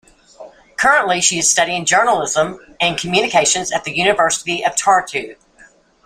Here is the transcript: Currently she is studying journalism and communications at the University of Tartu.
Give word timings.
Currently 0.77 1.21
she 1.21 1.37
is 1.37 1.51
studying 1.51 1.85
journalism 1.85 2.75
and 2.81 2.97
communications 2.97 3.71
at 3.71 3.83
the 3.83 3.95
University 3.95 4.65
of 4.65 4.71
Tartu. 4.75 5.35